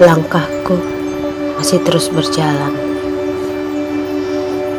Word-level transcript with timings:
Langkahku 0.00 0.80
masih 1.60 1.76
terus 1.84 2.08
berjalan, 2.08 2.72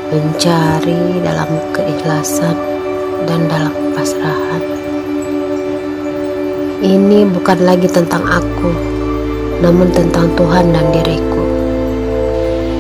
mencari 0.10 1.22
dalam 1.22 1.62
keikhlasan 1.78 2.58
dan 3.30 3.46
dalam 3.46 3.70
pasrahan. 3.94 4.66
Ini 6.82 7.30
bukan 7.38 7.60
lagi 7.62 7.86
tentang 7.86 8.26
aku, 8.26 8.74
namun 9.62 9.94
tentang 9.94 10.34
Tuhan 10.34 10.74
dan 10.74 10.90
diriku. 10.90 11.46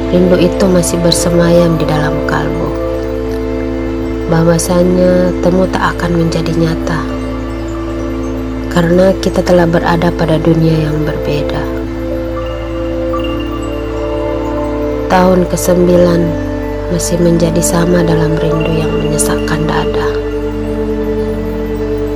Rindu 0.09 0.41
itu 0.41 0.65
masih 0.65 0.97
bersemayam 0.97 1.77
di 1.77 1.85
dalam 1.85 2.25
kalbu. 2.25 2.73
Bahwasanya 4.33 5.29
temu 5.45 5.69
tak 5.69 5.93
akan 5.93 6.25
menjadi 6.25 6.57
nyata 6.57 7.01
karena 8.73 9.13
kita 9.21 9.45
telah 9.45 9.69
berada 9.69 10.09
pada 10.09 10.41
dunia 10.41 10.89
yang 10.89 11.05
berbeda. 11.05 11.80
Tahun 15.11 15.43
ke-9 15.43 15.91
masih 16.95 17.19
menjadi 17.19 17.59
sama 17.59 17.99
dalam 17.99 18.31
rindu 18.39 18.71
yang 18.71 18.95
menyesakkan 18.95 19.67
dada. 19.67 20.07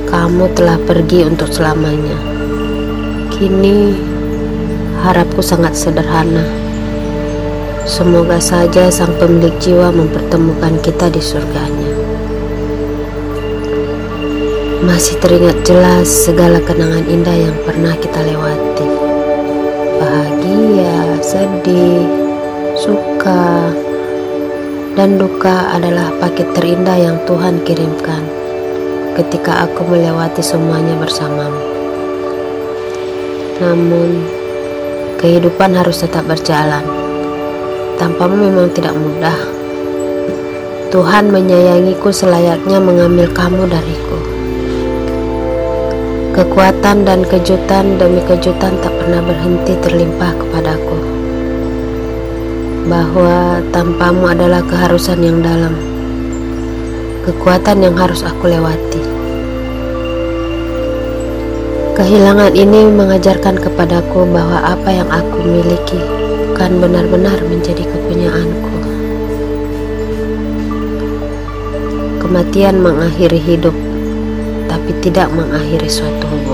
Kamu 0.08 0.48
telah 0.56 0.80
pergi 0.80 1.28
untuk 1.28 1.52
selamanya. 1.52 2.16
Kini 3.36 3.92
harapku 5.04 5.44
sangat 5.44 5.76
sederhana 5.76 6.66
Semoga 7.86 8.42
saja 8.42 8.90
sang 8.90 9.14
pemilik 9.14 9.54
jiwa 9.62 9.94
mempertemukan 9.94 10.74
kita 10.82 11.06
di 11.06 11.22
surganya. 11.22 11.92
Masih 14.82 15.14
teringat 15.22 15.62
jelas 15.62 16.10
segala 16.10 16.58
kenangan 16.66 17.06
indah 17.06 17.46
yang 17.46 17.54
pernah 17.62 17.94
kita 17.94 18.26
lewati. 18.26 18.88
Bahagia, 20.02 21.14
sedih, 21.22 22.25
suka, 22.76 23.72
dan 24.96 25.16
duka 25.16 25.72
adalah 25.72 26.12
paket 26.20 26.52
terindah 26.52 26.96
yang 27.00 27.16
Tuhan 27.24 27.64
kirimkan 27.64 28.22
ketika 29.16 29.64
aku 29.64 29.88
melewati 29.88 30.44
semuanya 30.44 30.96
bersamamu. 31.00 31.64
Namun, 33.58 34.28
kehidupan 35.16 35.72
harus 35.72 36.04
tetap 36.04 36.28
berjalan 36.28 36.84
Tanpamu 37.96 38.36
memang 38.36 38.68
tidak 38.76 38.92
mudah. 38.92 39.32
Tuhan 40.92 41.32
menyayangiku 41.32 42.12
selayaknya 42.12 42.76
mengambil 42.76 43.24
kamu 43.32 43.64
dariku. 43.72 44.20
Kekuatan 46.36 47.08
dan 47.08 47.24
kejutan 47.24 47.96
demi 47.96 48.20
kejutan 48.28 48.76
tak 48.84 48.92
pernah 49.00 49.24
berhenti 49.24 49.72
terlimpah 49.80 50.28
kepadaku. 50.36 51.15
Bahwa 52.86 53.58
tanpamu 53.74 54.30
adalah 54.30 54.62
keharusan 54.62 55.18
yang 55.18 55.42
dalam. 55.42 55.74
Kekuatan 57.26 57.82
yang 57.82 57.98
harus 57.98 58.22
aku 58.22 58.46
lewati. 58.46 59.02
Kehilangan 61.98 62.54
ini 62.54 62.86
mengajarkan 62.92 63.58
kepadaku 63.58 64.28
bahwa 64.30 64.62
apa 64.62 64.90
yang 64.94 65.08
aku 65.10 65.42
miliki 65.42 65.98
akan 66.56 66.78
benar-benar 66.78 67.36
menjadi 67.44 67.84
kepunyaanku. 67.84 68.76
Kematian 72.22 72.80
mengakhiri 72.80 73.36
hidup, 73.36 73.76
tapi 74.70 74.94
tidak 75.02 75.28
mengakhiri 75.34 75.90
suatu 75.90 76.24
hubungan. 76.24 76.45